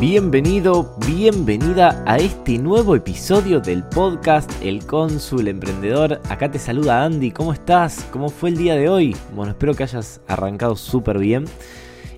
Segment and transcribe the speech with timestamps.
[0.00, 6.20] Bienvenido, bienvenida a este nuevo episodio del podcast El Cónsul Emprendedor.
[6.28, 8.04] Acá te saluda Andy, ¿cómo estás?
[8.10, 9.16] ¿Cómo fue el día de hoy?
[9.34, 11.44] Bueno, espero que hayas arrancado súper bien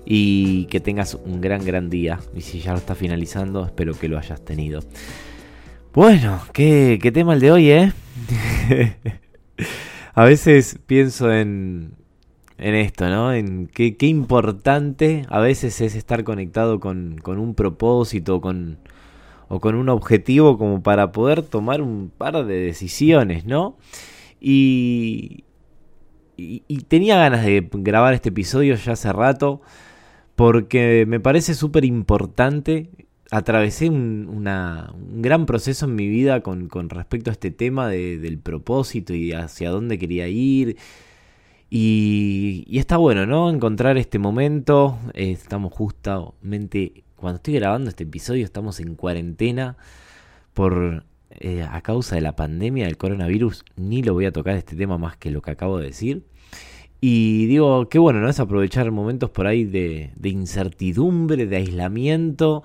[0.05, 2.19] y que tengas un gran, gran día.
[2.35, 4.81] Y si ya lo está finalizando, espero que lo hayas tenido.
[5.93, 7.93] Bueno, qué, qué tema el de hoy, ¿eh?
[10.15, 11.93] a veces pienso en,
[12.57, 13.33] en esto, ¿no?
[13.33, 18.79] En qué, qué, importante a veces es estar conectado con, con, un propósito con,
[19.47, 23.77] o con un objetivo como para poder tomar un par de decisiones, ¿no?
[24.39, 25.43] Y,
[26.35, 29.61] y, tenía ganas de grabar este episodio ya hace rato
[30.35, 32.89] porque me parece súper importante.
[33.29, 38.17] Atravesé un, un, gran proceso en mi vida con, con respecto a este tema de,
[38.19, 40.77] del propósito y hacia dónde quería ir
[41.69, 43.49] y, y, está bueno, ¿no?
[43.49, 44.97] Encontrar este momento.
[45.13, 49.75] Eh, estamos justamente, cuando estoy grabando este episodio, estamos en cuarentena
[50.53, 53.65] por eh, a causa de la pandemia del coronavirus.
[53.75, 56.23] Ni lo voy a tocar este tema más que lo que acabo de decir.
[57.01, 58.29] Y digo, qué bueno, ¿no?
[58.29, 62.63] Es aprovechar momentos por ahí de, de incertidumbre, de aislamiento,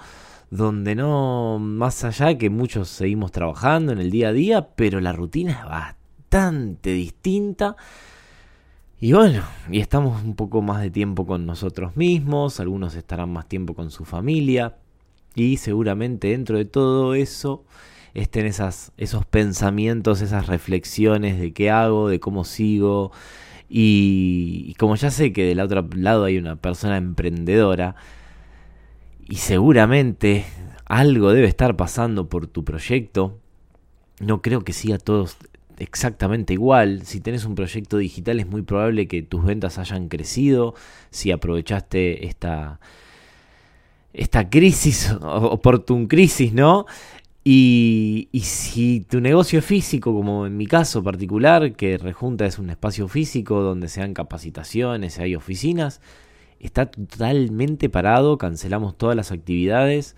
[0.50, 5.12] donde no, más allá que muchos seguimos trabajando en el día a día, pero la
[5.12, 7.76] rutina es bastante distinta.
[9.02, 13.48] Y bueno, y estamos un poco más de tiempo con nosotros mismos, algunos estarán más
[13.48, 14.76] tiempo con su familia
[15.34, 17.64] y seguramente dentro de todo eso
[18.14, 23.10] estén esas, esos pensamientos, esas reflexiones de qué hago, de cómo sigo.
[23.68, 27.96] Y, y como ya sé que del otro lado hay una persona emprendedora
[29.28, 30.44] y seguramente
[30.84, 33.40] algo debe estar pasando por tu proyecto,
[34.20, 35.38] no creo que siga todos
[35.82, 37.04] exactamente igual.
[37.04, 40.74] Si tenés un proyecto digital es muy probable que tus ventas hayan crecido.
[41.10, 42.80] Si aprovechaste esta,
[44.12, 46.86] esta crisis, oportun crisis, ¿no?
[47.44, 52.70] Y, si tu negocio es físico, como en mi caso particular, que Rejunta es un
[52.70, 56.00] espacio físico donde se dan capacitaciones, hay oficinas,
[56.60, 60.14] está totalmente parado, cancelamos todas las actividades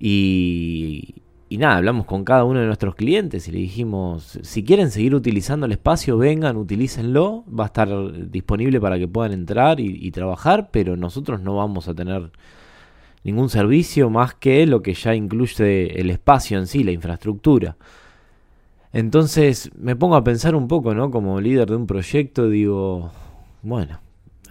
[0.00, 4.90] y, y nada, hablamos con cada uno de nuestros clientes y le dijimos, si quieren
[4.90, 10.10] seguir utilizando el espacio, vengan, utilícenlo, va a estar disponible para que puedan entrar y,
[10.10, 12.30] trabajar, pero nosotros no vamos a tener
[13.24, 17.76] ningún servicio más que lo que ya incluye el espacio en sí, la infraestructura.
[18.92, 21.10] Entonces me pongo a pensar un poco, ¿no?
[21.10, 23.10] Como líder de un proyecto, digo,
[23.62, 24.00] bueno,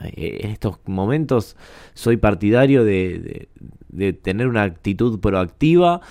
[0.01, 1.57] en estos momentos
[1.93, 3.49] soy partidario de,
[3.89, 6.01] de tener una actitud proactiva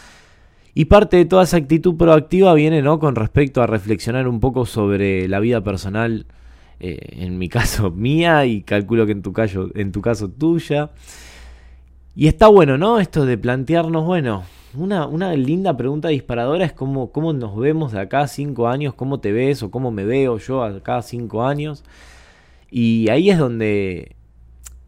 [0.78, 2.98] y parte de toda esa actitud proactiva viene ¿no?
[2.98, 6.26] con respecto a reflexionar un poco sobre la vida personal,
[6.80, 10.90] eh, en mi caso mía y calculo que en tu, caso, en tu caso tuya.
[12.14, 13.00] Y está bueno, ¿no?
[13.00, 14.44] Esto de plantearnos, bueno,
[14.74, 18.92] una, una linda pregunta disparadora es cómo, cómo nos vemos de acá a cinco años,
[18.92, 21.84] cómo te ves o cómo me veo yo acá a cinco años.
[22.70, 24.14] Y ahí es donde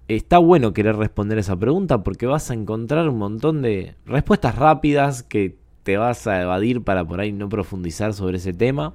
[0.07, 5.23] está bueno querer responder esa pregunta porque vas a encontrar un montón de respuestas rápidas
[5.23, 5.57] que
[5.89, 8.93] te vas a evadir para por ahí no profundizar sobre ese tema.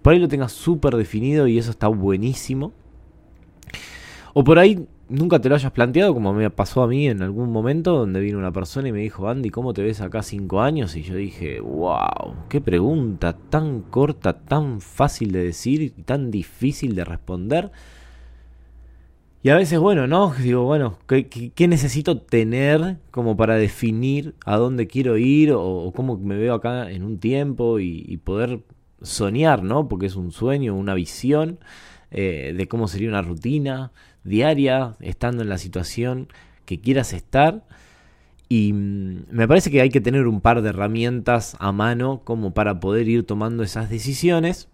[0.00, 2.72] Por ahí lo tengas súper definido y eso está buenísimo.
[4.32, 7.52] O por ahí nunca te lo hayas planteado, como me pasó a mí en algún
[7.52, 10.96] momento, donde vino una persona y me dijo, Andy, ¿cómo te ves acá cinco años?
[10.96, 16.94] Y yo dije, wow, qué pregunta tan corta, tan fácil de decir y tan difícil
[16.94, 17.70] de responder.
[19.44, 20.32] Y a veces, bueno, ¿no?
[20.34, 26.36] Digo, bueno, ¿qué, necesito tener como para definir a dónde quiero ir o, cómo me
[26.36, 28.60] veo acá en un tiempo y, poder
[29.02, 29.88] soñar, ¿no?
[29.88, 31.58] Porque es un sueño, una visión
[32.12, 33.90] eh, de cómo sería una rutina
[34.22, 36.28] diaria, estando en la situación
[36.64, 37.64] que quieras estar.
[38.48, 42.54] Y mmm, me parece que hay que tener un par de herramientas a mano como
[42.54, 44.68] para poder ir tomando esas decisiones.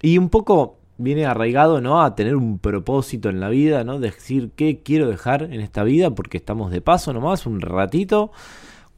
[0.00, 2.02] Y un poco viene arraigado ¿no?
[2.02, 3.98] a tener un propósito en la vida, ¿no?
[3.98, 8.30] decir qué quiero dejar en esta vida, porque estamos de paso nomás, un ratito.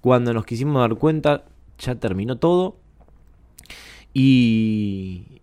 [0.00, 1.44] Cuando nos quisimos dar cuenta,
[1.79, 2.76] ya terminó todo.
[4.12, 5.34] Y,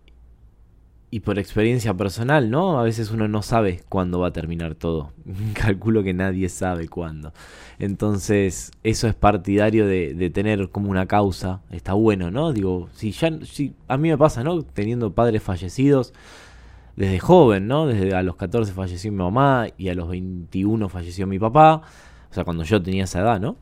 [1.12, 2.80] y por experiencia personal, ¿no?
[2.80, 5.12] A veces uno no sabe cuándo va a terminar todo.
[5.54, 7.34] Calculo que nadie sabe cuándo.
[7.78, 11.60] Entonces, eso es partidario de, de, tener como una causa.
[11.70, 12.54] Está bueno, ¿no?
[12.54, 14.62] Digo, si ya, si a mí me pasa, ¿no?
[14.62, 16.14] Teniendo padres fallecidos,
[16.96, 17.86] desde joven, ¿no?
[17.86, 21.82] Desde a los 14 falleció mi mamá y a los 21 falleció mi papá,
[22.30, 23.58] o sea, cuando yo tenía esa edad, ¿no?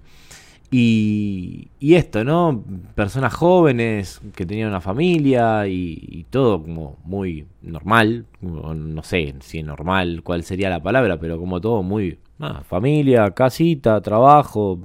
[0.70, 2.64] Y, y esto, ¿no?
[2.94, 10.22] Personas jóvenes que tenían una familia y, todo como muy normal, no sé si normal
[10.22, 12.18] cuál sería la palabra, pero como todo muy...
[12.64, 14.80] familia, casita, trabajo,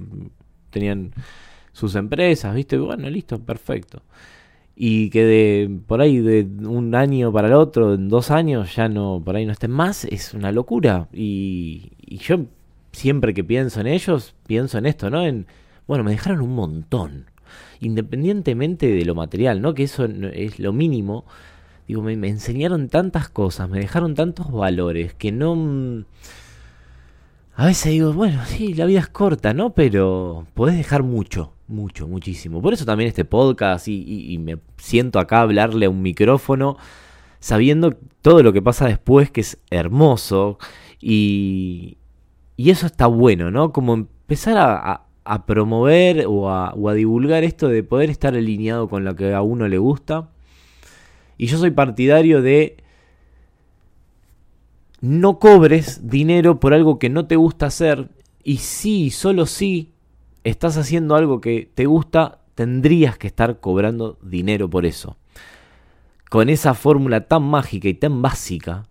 [0.70, 1.12] tenían
[1.72, 2.78] sus empresas, ¿viste?
[2.78, 4.02] Bueno, listo, perfecto
[4.78, 8.90] y que de por ahí de un año para el otro, en dos años, ya
[8.90, 11.08] no, por ahí no estén más, es una locura.
[11.14, 12.44] Y, y yo
[12.92, 15.24] siempre que pienso en ellos, pienso en esto, ¿no?
[15.24, 15.46] En,
[15.86, 17.26] bueno, me dejaron un montón,
[17.80, 19.74] independientemente de lo material, ¿no?
[19.74, 21.24] Que eso es lo mínimo.
[21.86, 26.04] Digo, me, enseñaron tantas cosas, me dejaron tantos valores que no...
[27.54, 29.72] A veces digo, bueno, sí, la vida es corta, ¿no?
[29.72, 32.62] Pero podés dejar mucho mucho, muchísimo.
[32.62, 36.76] Por eso también este podcast y, me siento acá a hablarle a un micrófono
[37.40, 40.58] sabiendo todo lo que pasa después, que es hermoso.
[41.00, 41.98] Y,
[42.56, 43.72] y eso está bueno, ¿no?
[43.72, 45.05] Como empezar a,
[45.46, 49.68] promover o a, a divulgar esto de poder estar alineado con lo que a uno
[49.68, 50.30] le gusta.
[51.38, 52.76] Y yo soy partidario de
[55.00, 58.08] no cobres dinero por algo que no te gusta hacer.
[58.42, 59.92] Y sí, solo sí,
[60.44, 65.16] estás haciendo algo que te gusta, tendrías que estar cobrando dinero por eso.
[66.30, 68.84] Con esa fórmula tan mágica y tan básica,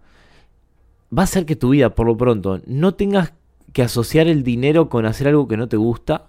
[1.16, 3.34] va a hacer que tu vida, por lo pronto, no tengas
[3.76, 6.28] que asociar el dinero con hacer algo que no te gusta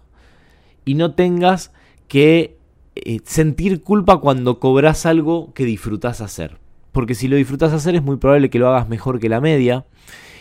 [0.85, 1.73] y no tengas
[2.09, 2.59] que
[2.97, 6.59] eh, sentir culpa cuando cobras algo que disfrutas hacer.
[6.91, 9.87] Porque si lo disfrutas hacer es muy probable que lo hagas mejor que la media.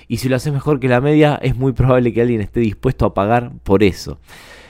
[0.07, 3.05] Y si lo haces mejor que la media es muy probable que alguien esté dispuesto
[3.05, 4.17] a pagar por eso.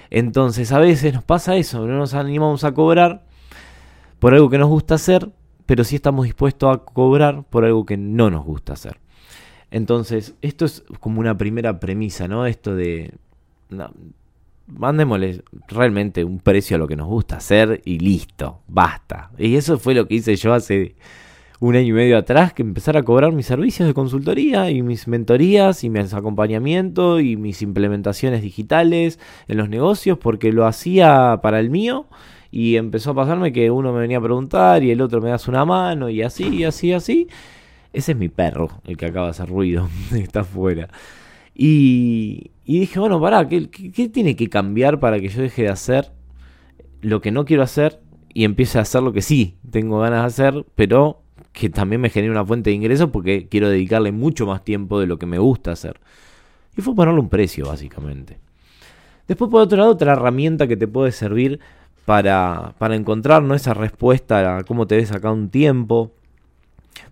[0.09, 3.23] Entonces a veces nos pasa eso, no nos animamos a cobrar
[4.19, 5.31] por algo que nos gusta hacer,
[5.65, 9.04] pero sí estamos dispuestos a cobrar por algo que no nos gusta hacer.
[9.71, 12.45] Entonces, esto es como una primera premisa, ¿no?
[12.45, 13.13] Esto de...
[14.67, 19.31] mandémosle realmente un precio a lo que nos gusta hacer y listo, basta.
[19.37, 20.95] Y eso fue lo que hice yo hace
[21.59, 25.07] un año y medio atrás que empezar a cobrar mis servicios de consultoría y mis
[25.07, 31.59] mentorías y mis acompañamientos y mis implementaciones digitales en los negocios porque lo hacía para
[31.59, 32.07] el mío
[32.51, 35.47] y empezó a pasarme que uno me venía a preguntar y el otro me das
[35.47, 37.27] una mano y así, y así, así.
[37.95, 40.89] Ese es mi perro, el que acaba de hacer ruido, está afuera.
[41.53, 45.69] Y, y dije, bueno, pará, ¿qué, ¿qué tiene que cambiar para que yo deje de
[45.69, 46.11] hacer
[47.01, 48.01] lo que no quiero hacer
[48.33, 51.21] y empiece a hacer lo que sí tengo ganas de hacer, pero
[51.53, 55.07] que también me genera una fuente de ingresos porque quiero dedicarle mucho más tiempo de
[55.07, 56.01] lo que me gusta hacer.
[56.75, 58.39] Y fue ponerle un precio, básicamente.
[59.27, 61.61] Después, por otro lado, otra herramienta que te puede servir
[62.03, 63.55] para, para encontrar ¿no?
[63.55, 66.11] esa respuesta a cómo te ves acá un tiempo.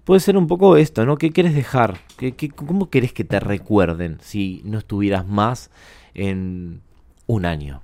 [0.03, 1.17] Puede ser un poco esto, ¿no?
[1.17, 1.99] ¿Qué quieres dejar?
[2.17, 5.71] ¿Qué, qué, cómo querés que te recuerden si no estuvieras más
[6.13, 6.81] en
[7.27, 7.83] un año?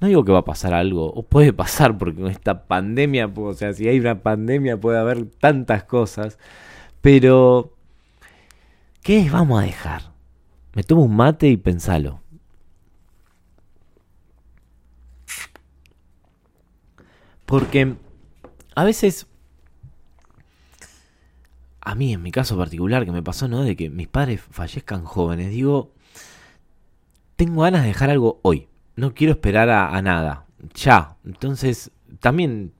[0.00, 3.54] No digo que va a pasar algo, o puede pasar porque con esta pandemia, o
[3.54, 6.38] sea, si hay una pandemia puede haber tantas cosas,
[7.00, 7.72] pero
[9.02, 10.02] ¿qué vamos a dejar?
[10.74, 12.20] Me tomo un mate y pensalo.
[17.46, 17.94] Porque
[18.74, 19.26] a veces,
[21.86, 23.62] a mí en mi caso particular que me pasó, ¿no?
[23.62, 25.92] De que mis padres fallezcan jóvenes, digo,
[27.36, 31.16] tengo ganas de dejar algo hoy no quiero esperar a, nada, ya.
[31.24, 31.90] Entonces,
[32.20, 32.72] también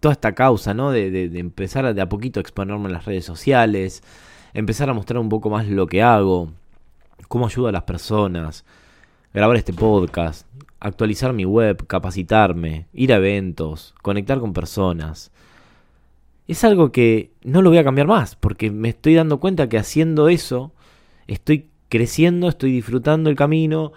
[0.00, 0.90] toda esta causa, ¿no?
[0.90, 4.02] De, empezar de a poquito a exponerme en las redes sociales,
[4.52, 6.52] empezar a mostrar un poco más lo que hago,
[7.28, 8.64] cómo ayudo a las personas,
[9.32, 10.46] grabar este podcast,
[10.80, 15.30] actualizar mi web, capacitarme, ir a eventos, conectar con personas.
[16.46, 19.78] Es algo que no lo voy a cambiar más, porque me estoy dando cuenta que
[19.78, 20.72] haciendo eso
[21.26, 23.92] estoy creciendo, estoy disfrutando el camino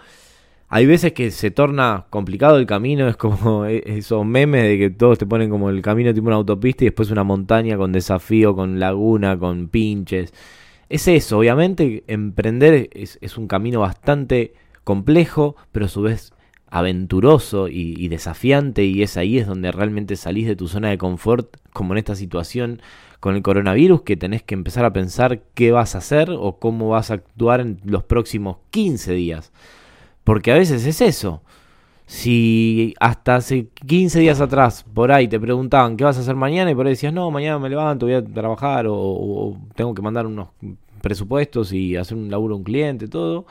[0.68, 4.90] hay veces que se torna complicado el camino, es como e-, esos memes de que
[4.90, 8.54] todos te ponen como el camino tipo una autopista y después una montaña con desafío,
[8.54, 10.32] con laguna, con pinches.
[10.88, 16.32] Es eso, obviamente emprender es, un camino bastante complejo, pero a su vez
[16.68, 21.56] aventuroso y, desafiante y es ahí es donde realmente salís de tu zona de confort,
[21.72, 22.82] como en esta situación
[23.20, 26.90] con el coronavirus, que tenés que empezar a pensar qué vas a hacer o cómo
[26.90, 29.52] vas a actuar en los próximos 15 días.
[30.24, 31.42] Porque a veces es eso.
[32.06, 36.70] Si hasta hace 15 días atrás por ahí te preguntaban qué vas a hacer mañana
[36.70, 40.26] y por ahí decías, no, mañana me levanto, voy a trabajar o, tengo que mandar
[40.26, 40.48] unos
[41.00, 43.46] presupuestos y hacer un laburo a un cliente, todo.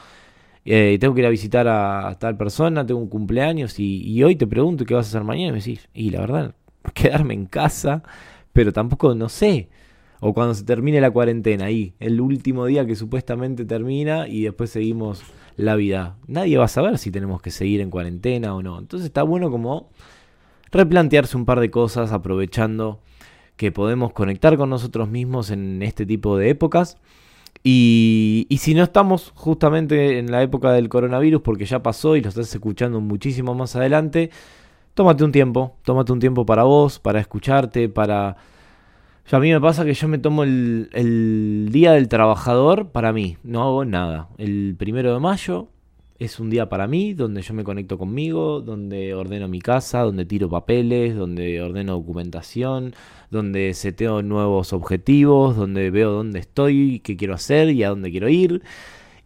[0.65, 4.35] Eh, tengo que ir a visitar a, tal persona, tengo un cumpleaños y, y, hoy
[4.35, 6.55] te pregunto qué vas a hacer mañana y me decís, y la verdad,
[6.93, 8.03] quedarme en casa,
[8.51, 9.69] pero tampoco no sé.
[10.21, 14.71] O cuando se termine la cuarentena, ahí, el último día que supuestamente termina y después
[14.71, 15.23] seguimos
[15.57, 16.17] la vida.
[16.27, 18.79] Nadie va a saber si tenemos que seguir en cuarentena o no.
[18.79, 19.89] Entonces está bueno como
[20.71, 23.01] replantearse un par de cosas aprovechando
[23.55, 26.97] que podemos conectar con nosotros mismos en este tipo de épocas.
[27.67, 32.29] Y, si no estamos justamente en la época del coronavirus, porque ya pasó y lo
[32.29, 34.29] estás escuchando muchísimo más adelante,
[34.93, 38.37] tómate un tiempo, tómate un tiempo para vos, para escucharte, para...
[39.31, 43.63] a mí me pasa que yo me tomo el Día del Trabajador para mí, no
[43.63, 44.29] hago nada.
[44.37, 45.69] El primero de mayo
[46.17, 50.25] es un día para mí, donde yo me conecto conmigo, donde ordeno mi casa, donde
[50.25, 52.95] tiro papeles, donde ordeno documentación,
[53.31, 58.29] donde seteo nuevos objetivos, donde veo dónde estoy, qué quiero hacer y a dónde quiero
[58.29, 58.63] ir.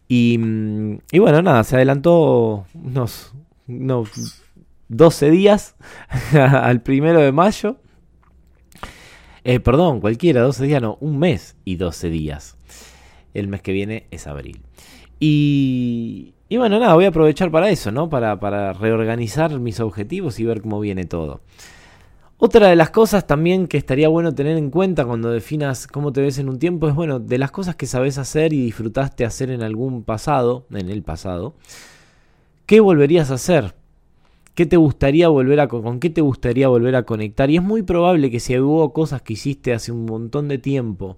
[0.08, 3.32] Y, mm, y bueno, nada, se adelantó unos,
[4.88, 5.76] 12 días
[6.32, 7.76] al primero de mayo.
[9.44, 12.56] Eh, perdón, cualquiera, 12 días, no, un mes y 12 días.
[13.32, 14.60] El mes que viene es abril.
[15.20, 18.10] Y, y bueno, nada, voy a aprovechar para eso, ¿no?
[18.10, 21.42] Para, para reorganizar mis objetivos y ver cómo viene todo.
[22.38, 26.22] Otra de las cosas también que estaría bueno tener en cuenta cuando definas cómo te
[26.22, 29.52] ves en un tiempo es, bueno, de las cosas que sabes hacer y disfrutaste hacer
[29.52, 31.54] en algún pasado, en el pasado,
[32.66, 33.76] ¿qué volverías a hacer?
[34.56, 37.48] ¿Qué te gustaría volver a con qué te gustaría volver a conectar?
[37.48, 41.16] Y es muy probable que si hubo cosas que hiciste hace un montón de tiempo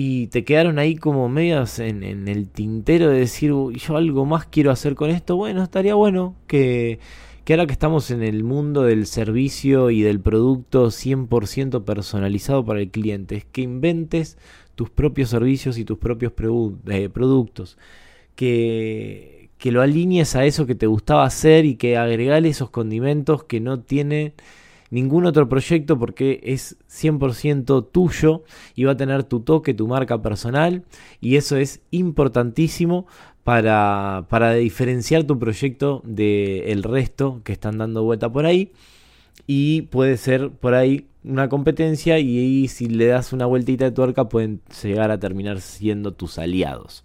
[0.00, 4.70] y te quedaron ahí como medias en, el tintero de decir, yo algo más quiero
[4.70, 7.00] hacer con esto, bueno, estaría bueno que,
[7.50, 12.92] ahora que estamos en el mundo del servicio y del producto 100% personalizado para el
[12.92, 14.38] cliente, es que inventes
[14.76, 16.32] tus propios servicios y tus propios
[16.86, 17.76] eh, productos,
[18.36, 23.42] que, que lo alinees a eso que te gustaba hacer y que agregale esos condimentos
[23.42, 24.34] que no tiene
[24.90, 30.22] ningún otro proyecto porque es 100% tuyo y va a tener tu toque, tu marca
[30.22, 30.84] personal
[31.20, 33.06] y eso es importantísimo
[33.44, 38.72] para, para diferenciar tu proyecto del resto que están dando vuelta por ahí
[39.46, 43.92] y puede ser por ahí una competencia y ahí si le das una vueltita de
[43.92, 47.04] tuerca pueden llegar a terminar siendo tus aliados.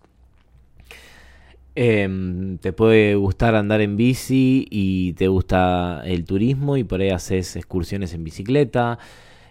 [1.75, 7.09] Em, te puede gustar andar en bici y te gusta el turismo y por ahí
[7.09, 8.99] haces excursiones en bicicleta.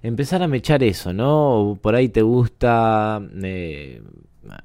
[0.03, 1.79] Empezar a mechar eso, ¿no?
[1.81, 3.21] por ahí te gusta...
[3.43, 4.03] Eh,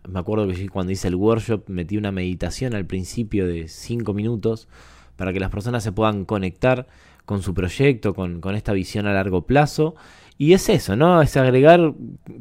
[0.08, 4.68] me acuerdo que cuando hice el workshop metí una meditación al principio de 5 minutos
[5.16, 6.88] para que las personas se puedan conectar
[7.26, 9.96] con su proyecto, con, con esta visión a largo plazo.
[10.38, 11.22] Y es eso, ¿no?
[11.22, 11.94] Es agregar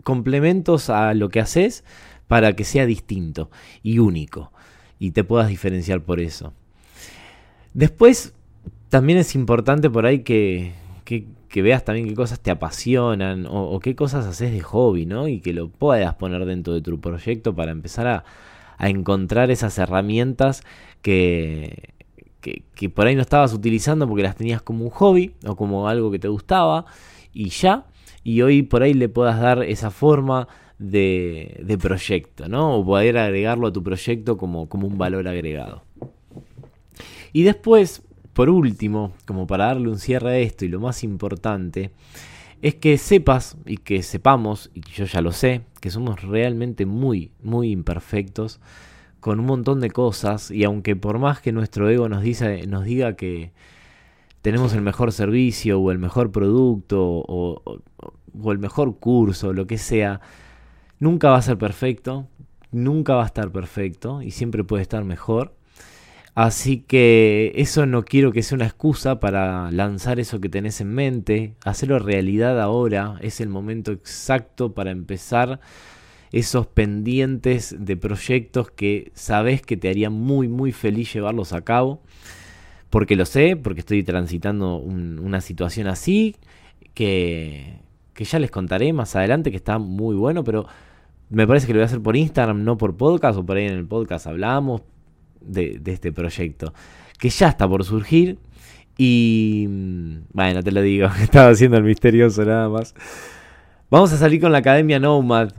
[0.03, 1.85] complementos a lo que haces
[2.27, 3.51] para que sea distinto
[3.83, 4.53] y único
[4.99, 6.53] y te puedas diferenciar por eso.
[7.75, 8.35] Después,
[8.89, 10.73] también es importante por ahí que,
[11.05, 11.27] que,
[11.63, 15.27] veas también qué cosas te apasionan o, qué cosas haces de hobby, ¿no?
[15.27, 18.25] Y que lo puedas poner dentro de tu proyecto para empezar a,
[18.77, 20.63] a encontrar esas herramientas
[21.01, 21.95] que,
[22.41, 25.89] que, que, por ahí no estabas utilizando porque las tenías como un hobby o como
[25.89, 26.85] algo que te gustaba
[27.33, 27.87] y ya.
[28.23, 30.49] Y hoy por ahí le puedas dar esa forma
[30.79, 32.77] de, de proyecto, ¿no?
[32.77, 35.83] O poder agregarlo a tu proyecto como, como un valor agregado.
[37.33, 38.03] Y después,
[38.33, 41.91] por último, como para darle un cierre a esto y lo más importante,
[42.63, 47.33] es que sepas y que sepamos, y yo ya lo sé, que somos realmente muy,
[47.43, 48.61] muy imperfectos
[49.21, 52.85] con un montón de cosas y aunque por más que nuestro ego nos, dice, nos
[52.85, 53.53] diga que
[54.41, 57.83] tenemos el mejor servicio o el mejor producto o, o,
[58.41, 60.21] o el mejor curso, lo que sea,
[60.99, 62.27] Nunca va a ser perfecto,
[62.73, 65.55] nunca va a estar perfecto y siempre puede estar mejor.
[66.35, 70.93] Así que eso no quiero que sea una excusa para lanzar eso que tenés en
[70.93, 75.61] mente, hacerlo realidad ahora, es el momento exacto para empezar
[76.33, 82.03] esos pendientes de proyectos que sabes que te harían muy muy feliz llevarlos a cabo.
[82.91, 86.37] Porque lo sé, porque estoy transitando una situación así,
[86.95, 87.79] que,
[88.17, 90.67] que ya les contaré más adelante, que está muy bueno, pero
[91.29, 93.67] me parece que lo voy a hacer por Instagram, no por podcast, o por ahí
[93.67, 94.81] en el podcast hablamos
[95.41, 96.73] de, este proyecto,
[97.19, 98.39] que ya está por surgir.
[98.97, 102.95] Y mm, bueno, te lo digo, estaba haciendo el misterioso nada más.
[103.91, 105.53] Vamos a salir con la Academia Nomad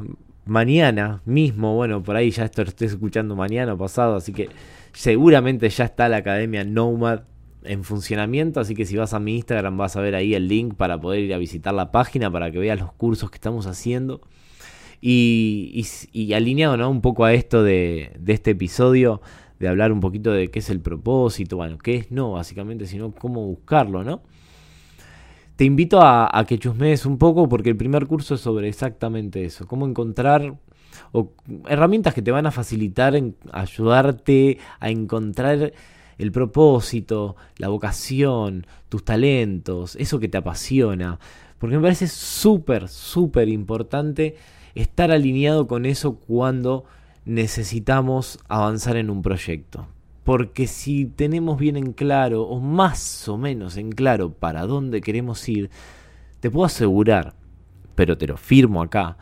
[0.45, 1.75] mañana mismo.
[1.75, 4.49] Bueno, por ahí ya esto lo estoy escuchando mañana o pasado, así que
[4.93, 7.21] seguramente ya está la Academia Nomad
[7.67, 8.59] en funcionamiento.
[8.59, 11.21] Así que si vas a mi Instagram vas a ver ahí el link para poder
[11.21, 14.21] ir a visitar la página para que veas los cursos que estamos haciendo.
[14.99, 15.85] Y,
[16.33, 16.89] alineado ¿no?
[16.89, 19.21] un poco a esto de, este episodio,
[19.59, 23.11] de hablar un poquito de qué es el propósito, bueno, qué es no, básicamente, sino
[23.11, 24.21] cómo buscarlo, ¿no?
[25.57, 29.67] te invito a, que chusmees un poco porque el primer curso es sobre exactamente eso,
[29.67, 30.55] cómo encontrar
[31.11, 31.31] o
[31.67, 35.73] herramientas que te van a facilitar en ayudarte a encontrar
[36.17, 41.19] el propósito, la vocación, tus talentos, eso que te apasiona.
[41.59, 44.35] Porque me parece súper, súper importante
[44.75, 46.85] estar alineado con eso cuando
[47.25, 49.87] necesitamos avanzar en un proyecto.
[50.23, 55.47] Porque si tenemos bien en claro, o más o menos en claro, para dónde queremos
[55.47, 55.69] ir,
[56.39, 57.33] te puedo asegurar,
[57.95, 59.17] pero te lo firmo acá,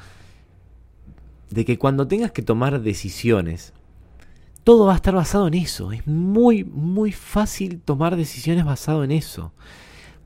[1.50, 3.74] de que cuando tengas que tomar decisiones,
[4.66, 5.92] todo va a estar basado en eso.
[5.92, 9.54] Es muy, muy fácil tomar decisiones basado en eso.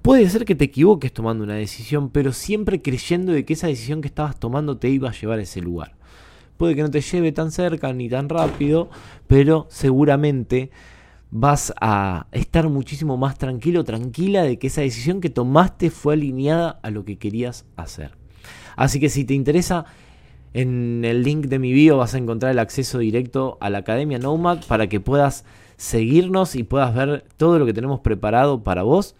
[0.02, 4.00] Puede ser que te equivoques tomando una decisión, pero siempre creyendo de que esa decisión
[4.00, 5.98] que estabas tomando te iba a llevar a ese lugar.
[6.56, 8.90] Puede que no te lleve tan cerca ni tan rápido,
[9.28, 10.72] pero seguramente
[11.32, 16.80] vas a estar muchísimo más tranquilo, tranquila de que esa decisión que tomaste fue alineada
[16.82, 18.18] a lo que querías hacer.
[18.78, 19.84] Así que si te interesa
[20.54, 24.18] en el link de mi bio vas a encontrar el acceso directo a la Academia
[24.18, 25.46] Nomad para que puedas
[25.78, 29.16] seguirnos y puedas ver todo lo que tenemos preparado para vos.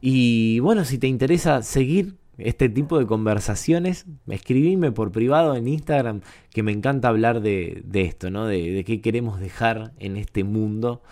[0.00, 6.22] Y bueno, si te interesa seguir este tipo de conversaciones, escribime por privado en Instagram,
[6.50, 8.46] que me encanta hablar de, esto, ¿no?
[8.46, 11.02] De, de, qué queremos dejar en este mundo.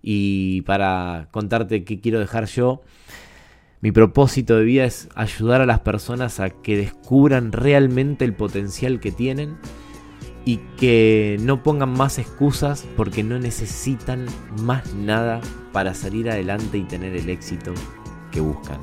[0.00, 2.82] Y para contarte qué quiero dejar yo,
[3.80, 8.98] mi propósito de vida es ayudar a las personas a que descubran realmente el potencial
[8.98, 9.56] que tienen
[10.44, 14.26] y que no pongan más excusas porque no necesitan
[14.62, 15.40] más nada
[15.72, 17.72] para salir adelante y tener el éxito
[18.32, 18.80] que buscan.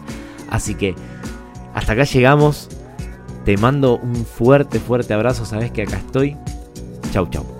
[0.50, 0.96] Así que
[1.74, 2.70] hasta acá llegamos.
[3.44, 5.46] Te mando un fuerte, fuerte abrazo.
[5.46, 6.38] Sabes que acá estoy.
[7.12, 7.55] Chau, chau.